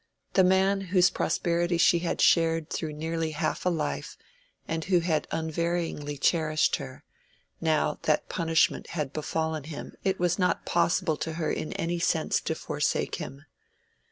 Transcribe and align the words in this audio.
The 0.33 0.43
man 0.43 0.81
whose 0.81 1.11
prosperity 1.11 1.77
she 1.77 1.99
had 1.99 2.21
shared 2.21 2.71
through 2.71 2.93
nearly 2.93 3.33
half 3.33 3.67
a 3.67 3.69
life, 3.69 4.17
and 4.67 4.83
who 4.85 5.01
had 5.01 5.27
unvaryingly 5.29 6.17
cherished 6.17 6.77
her—now 6.77 7.99
that 8.01 8.27
punishment 8.27 8.87
had 8.97 9.13
befallen 9.13 9.65
him 9.65 9.93
it 10.03 10.19
was 10.19 10.39
not 10.39 10.65
possible 10.65 11.17
to 11.17 11.33
her 11.33 11.51
in 11.51 11.73
any 11.73 11.99
sense 11.99 12.41
to 12.45 12.55
forsake 12.55 13.17
him. 13.21 13.45